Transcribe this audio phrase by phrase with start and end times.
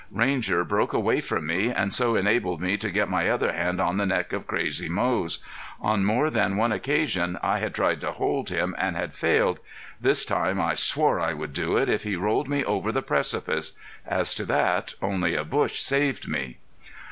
[0.11, 3.97] Ranger broke away from me and so enabled me to get my other hand on
[3.97, 5.37] the neck of crazy Moze.
[5.79, 9.59] On more than one occasion I had tried to hold him and had failed;
[10.01, 13.73] this time I swore I would do it if he rolled me over the precipice.
[14.03, 16.57] As to that, only a bush saved me.